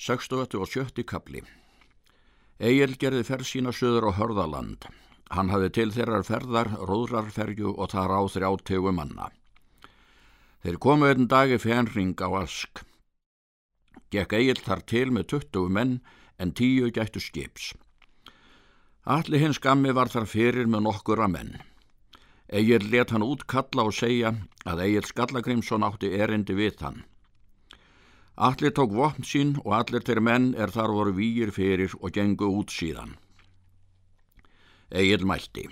60. 0.00 0.56
og 0.56 0.64
70. 0.64 1.02
kapli 1.04 1.42
Egil 2.56 2.94
gerði 2.96 3.20
ferð 3.28 3.44
sína 3.44 3.72
söður 3.76 4.06
á 4.08 4.16
Hörðaland. 4.16 4.86
Hann 5.28 5.52
hafði 5.52 5.68
til 5.76 5.92
þeirrar 5.92 6.24
ferðar, 6.24 6.70
róðrarferju 6.88 7.74
og 7.74 7.90
þar 7.92 8.14
á 8.16 8.20
þrjá 8.32 8.48
tegu 8.70 8.94
manna. 8.96 9.28
Þeir 10.64 10.78
komu 10.80 11.10
einn 11.10 11.28
dag 11.28 11.52
í 11.52 11.60
fenring 11.60 12.16
á 12.16 12.32
Ask. 12.40 12.80
Gekk 14.08 14.32
Egil 14.40 14.56
þar 14.64 14.86
til 14.88 15.04
með 15.12 15.28
20 15.36 15.68
menn 15.68 15.94
en 16.40 16.56
10 16.56 16.96
gættu 16.96 17.20
skips. 17.20 17.74
Allir 19.04 19.44
hins 19.44 19.60
gammi 19.60 19.92
var 19.92 20.08
þar 20.08 20.32
fyrir 20.32 20.64
með 20.64 20.86
nokkura 20.88 21.28
menn. 21.28 21.58
Egil 22.48 22.88
let 22.88 23.12
hann 23.12 23.28
út 23.28 23.44
kalla 23.44 23.84
og 23.84 23.92
segja 24.00 24.32
að 24.64 24.86
Egil 24.88 25.04
Skallagrimsson 25.12 25.84
átti 25.84 26.16
erindi 26.16 26.56
við 26.56 26.88
hann. 26.88 27.02
Allir 28.40 28.72
tók 28.72 28.94
vopn 28.96 29.26
sín 29.28 29.50
og 29.60 29.74
allir 29.76 30.00
þeir 30.06 30.22
menn 30.24 30.46
er 30.56 30.72
þar 30.72 30.94
voru 30.96 31.12
výir 31.12 31.50
fyrir 31.52 31.92
og 32.00 32.14
gengu 32.16 32.48
út 32.60 32.72
síðan. 32.72 33.18
Egil 34.88 35.26
mælti. 35.28 35.66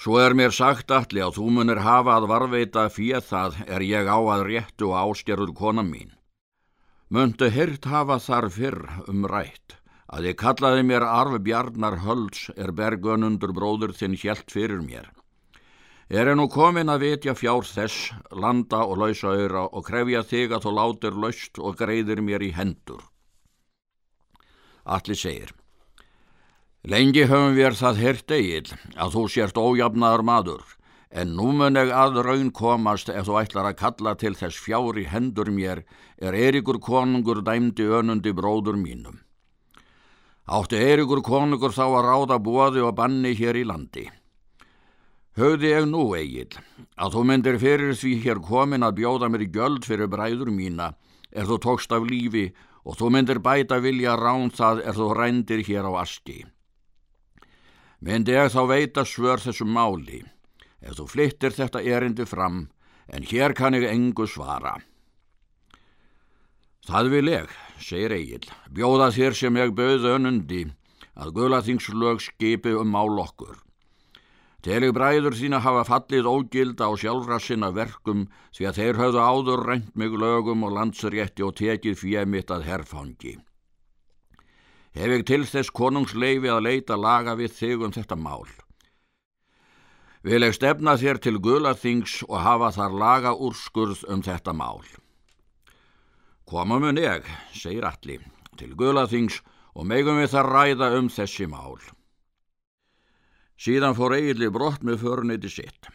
Svo 0.00 0.16
er 0.20 0.32
mér 0.32 0.52
sagt 0.56 0.90
allir 0.92 1.26
að 1.26 1.36
þú 1.36 1.50
munir 1.58 1.82
hafa 1.84 2.16
að 2.16 2.28
varveita 2.32 2.86
fyrir 2.92 3.20
það 3.24 3.60
er 3.68 3.84
ég 3.84 4.08
á 4.08 4.16
að 4.16 4.46
réttu 4.48 4.88
og 4.88 4.96
áskerður 5.02 5.52
kona 5.60 5.84
mín. 5.84 6.16
Möndu 7.12 7.50
hirt 7.52 7.84
hafa 7.84 8.16
þar 8.18 8.48
fyrr 8.56 8.80
um 9.06 9.28
rætt 9.28 9.76
að 10.08 10.30
ég 10.30 10.40
kallaði 10.40 10.88
mér 10.88 11.04
arf 11.04 11.36
Bjarnar 11.42 12.00
Hölds 12.04 12.48
er 12.56 12.72
bergönundur 12.72 13.52
bróður 13.52 13.92
þinn 13.92 14.16
hjælt 14.16 14.52
fyrir 14.56 14.80
mér. 14.80 15.12
Er 16.06 16.28
en 16.30 16.38
nú 16.38 16.46
komin 16.46 16.86
að 16.86 17.02
vitja 17.02 17.32
fjár 17.34 17.66
þess, 17.66 18.12
landa 18.30 18.84
og 18.86 19.00
lausa 19.00 19.32
öyra 19.34 19.64
og 19.66 19.88
krefja 19.88 20.22
þig 20.22 20.52
að 20.54 20.62
þú 20.62 20.72
látir 20.76 21.14
laust 21.18 21.58
og 21.58 21.78
greiðir 21.80 22.20
mér 22.22 22.44
í 22.46 22.52
hendur. 22.54 23.00
Allir 24.86 25.18
segir, 25.18 25.50
lengi 26.86 27.24
höfum 27.26 27.56
við 27.56 27.74
það 27.80 27.98
hert 27.98 28.30
eigil 28.30 28.68
að 28.94 29.16
þú 29.16 29.22
sért 29.34 29.58
ójafnaður 29.58 30.22
maður, 30.28 30.62
en 31.10 31.32
nú 31.34 31.50
mun 31.50 31.80
ég 31.80 31.90
að 31.90 32.20
raun 32.22 32.52
komast 32.54 33.10
ef 33.10 33.26
þú 33.26 33.40
ætlar 33.40 33.66
að 33.72 33.80
kalla 33.80 34.12
til 34.14 34.36
þess 34.38 34.60
fjár 34.62 35.00
í 35.02 35.08
hendur 35.10 35.50
mér 35.50 35.82
er 36.22 36.38
Erikur 36.38 36.78
konungur 36.78 37.42
dæmdi 37.42 37.82
önundi 37.82 38.30
bróður 38.30 38.78
mínum. 38.78 39.18
Átti 40.46 40.78
Erikur 40.78 41.24
konungur 41.26 41.74
þá 41.74 41.82
að 41.88 42.06
ráða 42.06 42.38
bóði 42.38 42.86
og 42.86 42.94
banni 42.94 43.34
hér 43.34 43.58
í 43.58 43.66
landi. 43.66 44.06
Höfði 45.36 45.68
ég 45.68 45.84
nú, 45.84 46.14
Egil, 46.16 46.54
að 46.96 47.12
þú 47.12 47.22
myndir 47.28 47.58
fyrir 47.60 47.90
því 47.92 48.12
hér 48.22 48.38
komin 48.40 48.86
að 48.86 49.02
bjóða 49.02 49.28
mér 49.28 49.42
í 49.44 49.48
göld 49.52 49.84
fyrir 49.84 50.08
bræður 50.08 50.48
mína 50.48 50.94
er 51.28 51.44
þú 51.44 51.58
tókst 51.60 51.92
af 51.92 52.06
lífi 52.08 52.46
og 52.88 52.96
þú 52.96 53.10
myndir 53.12 53.40
bæta 53.44 53.76
vilja 53.84 54.14
rán 54.16 54.48
það 54.48 54.80
er 54.88 54.96
þú 54.96 55.08
rændir 55.18 55.60
hér 55.66 55.88
á 55.90 56.00
asti. 56.00 56.38
Myndi 58.00 58.32
ég 58.32 58.48
þá 58.54 58.62
veita 58.70 59.04
svör 59.04 59.44
þessum 59.44 59.76
máli, 59.76 60.22
ef 60.80 60.96
þú 60.96 61.06
flyttir 61.12 61.52
þetta 61.52 61.84
erindi 61.84 62.24
fram, 62.24 62.70
en 63.12 63.28
hér 63.28 63.52
kann 63.52 63.76
ég 63.76 63.84
engu 63.90 64.24
svara. 64.24 64.78
Það 66.88 67.12
vil 67.12 67.32
ég, 67.34 67.52
segir 67.76 68.16
Egil, 68.16 68.48
bjóða 68.72 69.12
þér 69.12 69.36
sem 69.36 69.60
ég 69.60 69.76
bauð 69.76 70.08
önundi 70.16 70.64
að 71.12 71.36
gulaþingslög 71.36 72.24
skipi 72.24 72.72
um 72.72 72.88
mál 72.96 73.20
okkur. 73.20 73.65
Telig 74.66 74.96
bræður 74.96 75.36
þína 75.38 75.60
hafa 75.62 75.84
fallið 75.86 76.26
ógilda 76.26 76.88
á 76.90 76.92
sjálfra 76.98 77.36
sinna 77.38 77.68
verkum 77.70 78.24
því 78.50 78.64
að 78.66 78.78
þeir 78.80 78.96
höfðu 78.98 79.20
áður 79.22 79.60
reynd 79.62 79.90
mig 79.94 80.14
lögum 80.18 80.64
og 80.66 80.72
landsrétti 80.74 81.44
og 81.46 81.52
tekið 81.60 81.98
fyrir 82.00 82.26
mitt 82.26 82.50
að 82.50 82.64
herfangi. 82.66 83.36
Hef 84.98 85.12
ég 85.14 85.22
til 85.28 85.44
þess 85.46 85.70
konungsleifi 85.70 86.50
að 86.50 86.64
leita 86.66 86.98
laga 86.98 87.36
við 87.38 87.54
þig 87.54 87.84
um 87.86 87.94
þetta 87.94 88.18
mál. 88.18 88.42
Vil 90.26 90.42
ég 90.42 90.56
stefna 90.58 90.96
þér 90.98 91.20
til 91.22 91.38
gulaþings 91.38 92.24
og 92.26 92.40
hafa 92.42 92.72
þar 92.74 92.96
laga 93.04 93.34
úrskurð 93.38 94.02
um 94.10 94.24
þetta 94.26 94.50
mál. 94.50 94.82
Koma 96.42 96.80
mun 96.82 96.98
ég, 96.98 97.22
segir 97.54 97.86
allir, 97.86 98.26
til 98.58 98.74
gulaþings 98.74 99.38
og 99.78 99.86
megum 99.86 100.18
við 100.18 100.34
þar 100.34 100.50
ræða 100.56 100.90
um 100.98 101.12
þessi 101.12 101.46
mál. 101.46 101.78
Síðan 103.56 103.96
fór 103.96 104.12
Egilli 104.18 104.50
brott 104.52 104.82
með 104.84 105.00
föruniti 105.00 105.48
sitt. 105.48 105.88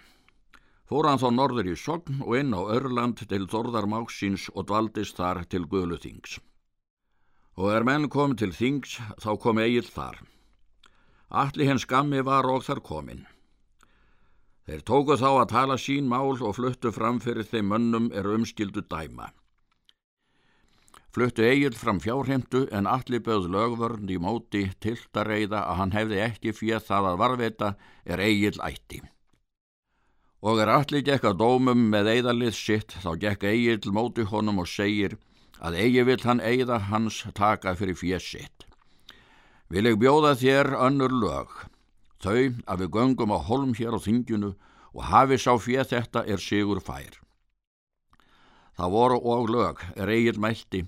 Fór 0.89 1.07
hann 1.07 1.22
þá 1.22 1.29
norður 1.35 1.69
í 1.72 1.75
Sogn 1.77 2.23
og 2.25 2.33
inn 2.39 2.55
á 2.57 2.61
Örland 2.73 3.22
til 3.29 3.45
Þorðarmáksins 3.51 4.47
og 4.55 4.66
dvaldist 4.67 5.19
þar 5.22 5.44
til 5.45 5.67
Guðluþings. 5.69 6.39
Og 7.61 7.69
er 7.72 7.85
menn 7.85 8.09
kom 8.09 8.33
til 8.35 8.49
Þings 8.55 8.97
þá 9.22 9.29
kom 9.44 9.61
Egil 9.61 9.85
þar. 9.85 10.17
Alli 11.29 11.69
hens 11.69 11.85
gammi 11.85 12.23
var 12.25 12.49
og 12.49 12.66
þar 12.66 12.81
komin. 12.83 13.22
Þeir 14.66 14.81
tóku 14.88 15.16
þá 15.22 15.29
að 15.29 15.51
tala 15.53 15.78
sín 15.78 16.09
mál 16.09 16.33
og 16.41 16.57
fluttu 16.57 16.91
fram 16.91 17.22
fyrir 17.22 17.47
þeim 17.47 17.72
mönnum 17.72 18.09
er 18.11 18.28
umskildu 18.28 18.81
dæma. 18.81 19.29
Fluttu 21.11 21.44
Egil 21.44 21.73
fram 21.75 21.97
fjárheimtu 21.99 22.61
en 22.72 22.85
allir 22.88 23.19
bauð 23.19 23.49
lögvörn 23.51 24.07
í 24.07 24.16
móti 24.16 24.61
tilt 24.79 25.11
að 25.11 25.73
hann 25.75 25.91
hefði 25.91 26.22
ekki 26.23 26.53
fyrir 26.55 26.79
það 26.79 27.07
að 27.09 27.17
varveita 27.19 27.72
er 28.05 28.22
Egil 28.23 28.55
ætti. 28.63 29.01
Og 30.39 30.61
er 30.63 30.72
allir 30.72 31.03
gekk 31.03 31.27
að 31.27 31.41
dómum 31.41 31.81
með 31.91 32.13
eigðalið 32.13 32.55
sitt 32.55 32.95
þá 33.03 33.11
gekk 33.19 33.44
Egil 33.44 33.91
móti 33.91 34.23
honum 34.23 34.63
og 34.63 34.69
segir 34.72 35.17
að 35.59 35.75
Egil 35.83 36.05
vill 36.07 36.23
hann 36.23 36.39
eigða 36.39 36.79
hans 36.88 37.25
taka 37.35 37.75
fyrir 37.75 37.99
fyrir 37.99 38.23
sitt. 38.23 38.63
Vil 39.67 39.91
ég 39.91 39.99
bjóða 39.99 40.31
þér 40.39 40.72
önnur 40.79 41.11
lög, 41.11 41.51
þau 42.23 42.55
að 42.72 42.85
við 42.85 42.89
göngum 42.95 43.35
á 43.35 43.39
holm 43.51 43.75
hér 43.75 43.99
á 43.99 43.99
þingjunu 43.99 44.53
og 44.95 45.03
hafi 45.11 45.35
sá 45.35 45.59
fyrir 45.59 45.91
þetta 45.91 46.23
er 46.23 46.39
sigur 46.39 46.79
fær. 46.79 47.19
Það 48.79 48.95
voru 48.95 49.19
og 49.19 49.51
lög 49.51 49.83
er 49.99 50.07
Egil 50.07 50.39
mælti 50.39 50.85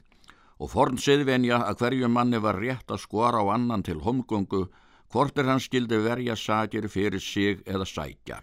og 0.63 0.71
forn 0.71 0.95
siðvenja 1.01 1.59
að 1.67 1.81
hverju 1.81 2.07
manni 2.07 2.39
var 2.39 2.55
rétt 2.61 2.91
að 2.93 3.01
skora 3.03 3.43
á 3.43 3.45
annan 3.51 3.83
til 3.83 3.99
homgöngu 4.05 4.63
hvort 5.11 5.37
er 5.37 5.49
hann 5.51 5.59
skildi 5.59 5.99
verja 6.05 6.37
sakir 6.39 6.87
fyrir 6.87 7.19
sig 7.19 7.59
eða 7.67 7.85
sækja. 7.89 8.39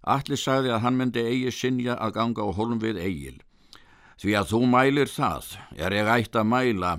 Allir 0.00 0.40
sagði 0.40 0.72
að 0.72 0.82
hann 0.86 0.96
myndi 0.96 1.20
eigi 1.20 1.52
sinja 1.52 1.98
að 2.00 2.14
ganga 2.16 2.48
á 2.48 2.50
holm 2.56 2.80
við 2.80 3.02
eigil. 3.04 3.36
Því 4.20 4.32
að 4.40 4.48
þú 4.54 4.60
mælir 4.72 5.12
það, 5.12 5.52
er 5.76 5.96
ég 5.96 6.08
ætt 6.16 6.40
að 6.40 6.48
mæla, 6.48 6.92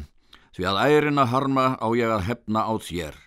því 0.53 0.69
að 0.69 0.81
ærin 0.85 1.21
að 1.21 1.31
harma 1.33 1.65
á 1.81 1.87
ég 1.97 2.13
að 2.13 2.25
hefna 2.29 2.65
á 2.69 2.73
þér. 2.77 3.17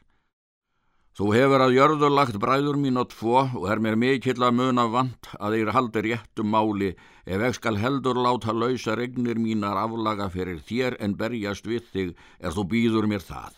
Þú 1.14 1.28
hefur 1.30 1.62
að 1.62 1.76
jörður 1.76 2.10
lagt 2.10 2.36
bræður 2.42 2.74
mín 2.82 2.98
á 2.98 3.06
tvo 3.06 3.44
og 3.46 3.64
er 3.70 3.78
mér 3.78 3.94
mikill 3.94 4.42
að 4.42 4.56
muna 4.58 4.88
vant 4.90 5.28
að 5.38 5.54
þeir 5.54 5.68
haldi 5.76 6.02
réttum 6.08 6.48
máli 6.50 6.88
ef 6.90 7.44
ég 7.44 7.54
skal 7.54 7.78
heldur 7.78 8.18
láta 8.18 8.50
lausa 8.50 8.96
regnir 8.98 9.38
mínar 9.38 9.78
aflaga 9.78 10.26
fyrir 10.34 10.58
þér 10.58 10.96
en 11.06 11.14
berjast 11.20 11.70
við 11.70 11.86
þig 11.92 12.10
er 12.42 12.56
þú 12.58 12.66
býður 12.74 13.06
mér 13.12 13.22
það. 13.22 13.54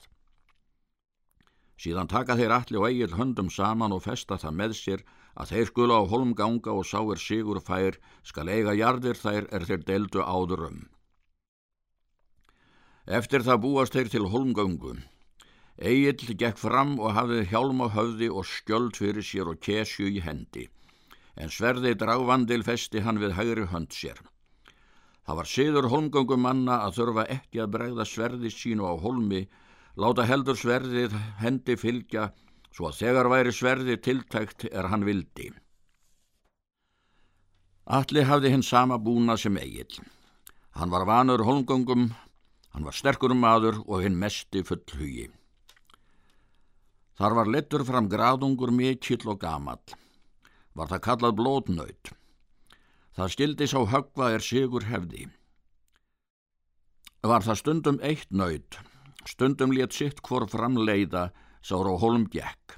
Síðan 1.81 2.13
taka 2.13 2.37
þeir 2.37 2.57
allir 2.59 2.83
og 2.83 2.87
eigil 2.91 3.17
höndum 3.17 3.49
saman 3.49 3.97
og 3.97 4.05
festa 4.05 4.37
það 4.37 4.61
með 4.61 4.77
sér 4.83 5.09
að 5.33 5.57
þeir 5.57 5.73
skula 5.73 5.97
á 5.97 6.11
holmganga 6.13 6.77
og 6.77 6.85
sáir 6.85 7.25
sigur 7.25 7.65
fær 7.65 7.97
skal 8.21 8.53
eiga 8.53 8.77
jardir 8.77 9.17
þær 9.17 9.49
er 9.49 9.65
þeir 9.65 9.89
deldu 9.89 10.21
áður 10.21 10.69
um. 10.69 10.81
Eftir 13.09 13.41
það 13.49 13.63
búast 13.65 13.97
þeir 13.97 14.13
til 14.13 14.29
holmgöngu 14.29 14.99
Egil 15.77 16.33
gekk 16.41 16.57
fram 16.57 16.95
og 16.97 17.13
hafði 17.13 17.43
hjálm 17.51 17.83
á 17.85 17.93
höfði 17.93 18.31
og 18.33 18.47
skjöld 18.49 18.97
fyrir 18.97 19.25
sér 19.25 19.51
og 19.53 19.61
kesju 19.61 20.09
í 20.09 20.23
hendi, 20.25 20.71
en 21.37 21.53
sverði 21.53 21.93
dragvandil 22.01 22.65
festi 22.65 23.03
hann 23.05 23.21
við 23.21 23.37
hægri 23.37 23.67
hönd 23.69 23.93
sér. 23.93 24.17
Það 25.27 25.37
var 25.37 25.51
siður 25.51 25.91
holmgöngum 25.93 26.41
manna 26.41 26.81
að 26.87 26.97
þurfa 27.01 27.27
ekki 27.37 27.61
að 27.61 27.73
bregða 27.77 28.09
sverði 28.09 28.51
sínu 28.55 28.89
á 28.89 28.95
holmi, 29.05 29.45
láta 30.01 30.25
heldur 30.25 30.57
sverðið 30.57 31.13
hendi 31.43 31.77
fylgja, 31.77 32.31
svo 32.73 32.89
að 32.89 33.01
þegar 33.03 33.29
væri 33.35 33.53
sverði 33.53 34.01
tiltækt 34.01 34.69
er 34.73 34.89
hann 34.89 35.05
vildi. 35.05 35.53
Alli 37.87 38.25
hafði 38.25 38.51
hinn 38.55 38.65
sama 38.65 38.97
búna 38.97 39.37
sem 39.37 39.57
Egil. 39.61 40.01
Hann 40.73 40.91
var 40.91 41.05
vanur 41.05 41.45
holmgöngum, 41.45 42.09
hann 42.73 42.85
var 42.85 42.97
sterkur 42.97 43.35
maður 43.37 43.83
og 43.85 44.07
hinn 44.07 44.17
mesti 44.17 44.65
full 44.65 44.85
hugi. 44.97 45.29
Þar 47.17 47.37
var 47.39 47.49
lettur 47.49 47.85
fram 47.89 48.11
graðungur 48.13 48.73
mikill 48.77 49.25
og 49.33 49.41
gamall. 49.41 49.97
Var 50.77 50.91
það 50.93 51.05
kallað 51.07 51.37
blótnaut. 51.39 52.11
Það 53.17 53.33
skildi 53.33 53.69
sá 53.73 53.79
högva 53.89 54.35
er 54.37 54.45
sigur 54.45 54.85
hefði. 54.85 55.31
Var 57.25 57.43
það 57.47 57.61
stundum 57.63 58.01
eitt 58.05 58.29
naut, 58.31 58.77
stundum 59.25 59.73
létt 59.73 59.97
sitt 59.97 60.21
hvor 60.21 60.45
framleiða 60.53 61.31
sára 61.65 61.97
á 61.97 62.03
holm 62.03 62.29
gekk. 62.31 62.77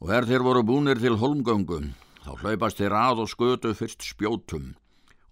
Og 0.00 0.12
er 0.14 0.28
þeir 0.28 0.46
voru 0.46 0.62
búnir 0.62 1.00
til 1.02 1.18
holmgöngum, 1.18 1.90
þá 2.22 2.30
hlaupast 2.44 2.78
þeir 2.78 2.94
að 2.94 3.24
og 3.24 3.32
skötu 3.32 3.74
fyrst 3.74 4.06
spjótum 4.06 4.76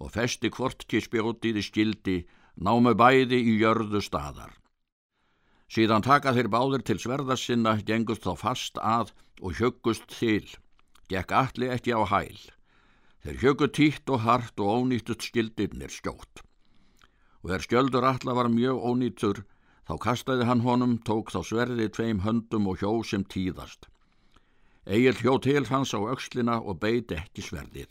og 0.02 0.10
festi 0.10 0.50
hvort 0.50 0.82
kispjótið 0.90 1.62
í 1.62 1.64
skildi 1.64 2.18
námu 2.58 2.96
bæði 2.98 3.38
í 3.38 3.56
jörðu 3.62 4.02
staðar. 4.02 4.50
Síðan 5.72 6.04
taka 6.04 6.34
þeir 6.36 6.50
báðir 6.52 6.84
til 6.84 6.98
sverða 7.00 7.36
sinna, 7.40 7.78
gengust 7.80 8.26
þá 8.26 8.34
fast 8.36 8.78
að 8.78 9.14
og 9.40 9.56
hjöggust 9.58 10.06
til, 10.12 10.44
gekk 11.08 11.32
allir 11.32 11.72
ekki 11.74 11.96
á 11.96 12.04
hæl. 12.04 12.38
Þeir 13.24 13.40
hjöggu 13.40 13.68
títt 13.72 14.10
og 14.12 14.20
hart 14.26 14.60
og 14.60 14.84
ónýttust 14.84 15.24
skildirnir 15.24 15.92
skjótt. 15.92 16.44
Og 17.42 17.50
þeir 17.52 17.64
skjöldur 17.64 18.04
allar 18.04 18.36
var 18.36 18.52
mjög 18.52 18.84
ónýttur, 18.84 19.42
þá 19.88 19.94
kastaði 20.00 20.48
hann 20.48 20.64
honum, 20.64 20.98
tók 21.00 21.32
þá 21.32 21.40
sverði 21.44 21.88
tveim 21.88 22.20
höndum 22.24 22.68
og 22.68 22.84
hjó 22.84 23.00
sem 23.04 23.24
tíðast. 23.24 23.88
Egil 24.84 25.16
hjó 25.16 25.38
til 25.40 25.64
hans 25.70 25.94
á 25.96 26.00
aukslina 26.04 26.60
og 26.60 26.82
beiti 26.84 27.16
ekki 27.16 27.44
sverðið. 27.44 27.88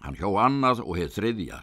Hann 0.00 0.16
hjó 0.16 0.32
annað 0.40 0.80
og 0.80 0.96
heið 0.96 1.16
þriðja. 1.18 1.58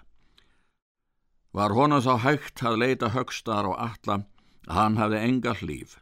Var 1.57 1.73
honum 1.73 2.05
þá 2.05 2.13
hægt 2.21 2.62
að 2.62 2.77
leita 2.83 3.09
högstar 3.09 3.65
og 3.65 3.79
alla 3.81 4.21
hann 4.69 4.98
hafði 5.01 5.19
enga 5.25 5.56
hlýf. 5.62 5.98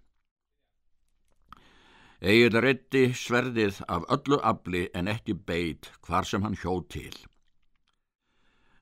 Egil 2.18 2.58
reddi 2.66 3.04
sverðið 3.14 3.84
af 3.94 4.06
öllu 4.14 4.40
afli 4.52 4.88
en 4.98 5.08
ekki 5.12 5.36
beit 5.38 5.92
hvar 6.08 6.26
sem 6.26 6.42
hann 6.42 6.58
hjó 6.58 6.80
til. 6.90 7.14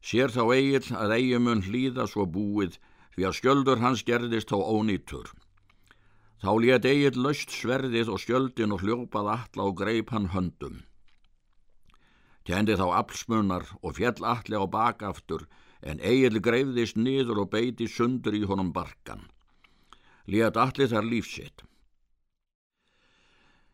Sér 0.06 0.32
þá 0.32 0.44
Egil 0.56 0.86
að 0.96 1.16
eigimun 1.18 1.66
hlýða 1.66 2.06
svo 2.08 2.26
búið 2.26 2.80
því 3.16 3.28
að 3.28 3.38
skjöldur 3.40 3.84
hans 3.84 4.06
gerðist 4.08 4.54
þó 4.54 4.60
ónýtur. 4.64 5.28
Þá 6.40 6.52
létt 6.62 6.88
eigið 6.88 7.20
laust 7.20 7.52
sverðið 7.52 8.12
og 8.14 8.22
skjöldin 8.22 8.76
og 8.76 8.84
hljópað 8.84 9.32
alla 9.36 9.68
og 9.68 9.78
greip 9.80 10.12
hann 10.14 10.32
höndum. 10.34 10.84
Kendi 12.46 12.76
þá 12.78 12.88
aflsmunnar 13.02 13.66
og 13.82 13.96
fjell 13.98 14.22
alli 14.22 14.60
á 14.60 14.66
bakaftur 14.70 15.48
en 15.82 16.00
eigið 16.00 16.42
greifðist 16.46 17.00
niður 17.00 17.46
og 17.46 17.52
beiti 17.56 17.88
sundur 17.90 18.38
í 18.38 18.44
honum 18.46 18.72
barkan. 18.76 19.26
Létt 20.26 20.58
alli 20.58 20.88
þar 20.90 21.06
lífsitt. 21.06 21.64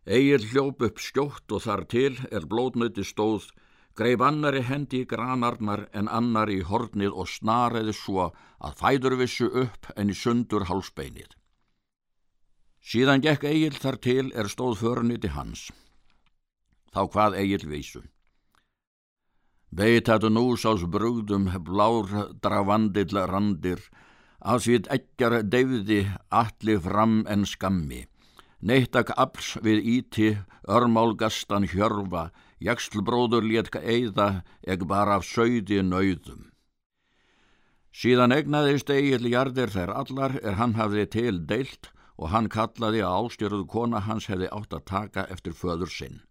Egil 0.06 0.48
hljóp 0.52 0.82
upp 0.82 1.00
skjótt 1.00 1.52
og 1.54 1.62
þar 1.64 1.84
til 1.86 2.16
er 2.32 2.48
blótnöti 2.50 3.06
stóð, 3.06 3.52
greif 3.96 4.24
annari 4.26 4.64
hendi 4.66 5.04
í 5.04 5.08
granarnar 5.08 5.86
en 5.94 6.10
annari 6.10 6.58
í 6.60 6.66
hornið 6.66 7.14
og 7.14 7.30
snariði 7.30 7.94
svo 7.94 8.32
að 8.60 8.80
fæður 8.82 9.20
vissu 9.22 9.52
upp 9.64 9.92
en 9.96 10.10
í 10.10 10.16
sundur 10.18 10.66
hálsbeinið. 10.72 11.36
Síðan 12.82 13.22
gekk 13.22 13.46
Egil 13.46 13.78
þar 13.78 13.98
til 14.02 14.32
er 14.34 14.50
stóð 14.50 14.80
förniti 14.82 15.30
hans. 15.30 15.70
Þá 16.92 17.02
hvað 17.14 17.38
Egil 17.44 17.68
vísu. 17.70 18.02
Beitatu 19.72 20.32
nú 20.34 20.58
sás 20.58 20.82
brúðum 20.84 21.46
blár 21.64 22.10
dravandill 22.42 23.22
randir, 23.30 23.80
að 24.42 24.64
svít 24.66 24.88
ekkjar 24.94 25.42
deyði 25.46 26.02
allir 26.30 26.82
fram 26.82 27.22
en 27.30 27.46
skammi. 27.46 28.06
Neittak 28.62 29.10
afls 29.18 29.56
við 29.66 29.86
íti, 29.96 30.30
örmálgastan 30.70 31.66
hjörfa, 31.70 32.30
jakslbróður 32.62 33.46
létka 33.46 33.82
eiða, 33.82 34.44
eg 34.62 34.86
bara 34.86 35.18
af 35.18 35.26
söйði 35.26 35.82
nauðum. 35.82 36.52
Síðan 37.92 38.32
egnaðist 38.32 38.90
Egil 38.94 39.26
jardir 39.34 39.72
þær 39.74 39.92
allar 40.04 40.38
er 40.42 40.56
hann 40.62 40.78
hafði 40.78 41.08
til 41.12 41.42
deilt 41.46 41.90
og 42.16 42.30
hann 42.32 42.48
kallaði 42.54 43.02
að 43.04 43.18
ástjörðu 43.26 43.66
kona 43.68 44.00
hans 44.06 44.30
hefði 44.32 44.52
átt 44.54 44.76
að 44.78 44.86
taka 44.94 45.26
eftir 45.34 45.58
föður 45.58 45.92
sinn. 45.92 46.22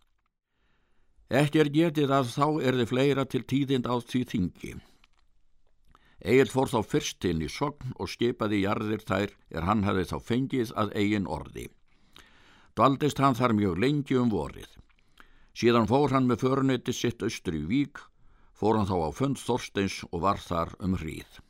Ekki 1.31 1.61
er 1.63 1.71
getið 1.75 2.15
að 2.15 2.31
þá 2.33 2.47
er 2.63 2.79
þið 2.79 2.89
fleira 2.91 3.25
til 3.27 3.43
tíðind 3.43 3.91
á 3.91 3.95
því 4.01 4.23
þingi. 4.33 4.73
Egil 6.21 6.51
fór 6.53 6.69
þá 6.69 6.81
fyrst 6.85 7.25
inn 7.25 7.41
í 7.41 7.49
sogn 7.49 7.95
og 7.97 8.11
skipaði 8.13 8.61
jarðir 8.67 9.05
þær 9.09 9.33
er 9.57 9.65
hann 9.65 9.87
hefði 9.87 10.05
þá 10.11 10.17
fengið 10.21 10.73
að 10.77 10.93
eigin 11.01 11.29
orði. 11.29 11.67
Dvaldist 12.77 13.23
hann 13.25 13.39
þar 13.39 13.57
mjög 13.57 13.81
lengi 13.81 14.19
um 14.21 14.33
vorið. 14.33 14.69
Síðan 15.57 15.89
fór 15.89 16.13
hann 16.13 16.29
með 16.29 16.45
förniti 16.45 16.93
sitt 16.95 17.25
austur 17.25 17.57
í 17.57 17.65
vík, 17.67 17.99
fór 18.53 18.77
hann 18.77 18.89
þá 18.89 18.97
á 19.01 19.11
fund 19.17 19.41
Þorsteins 19.41 20.03
og 20.13 20.23
var 20.27 20.39
þar 20.45 20.77
um 20.85 20.99
hríð. 21.01 21.41